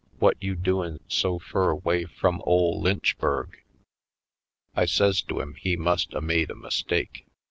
[0.19, 3.59] —whut you doin' so fur 'way frum ole Lynch burg?"
[4.75, 7.27] I says to him he must a made a mistake.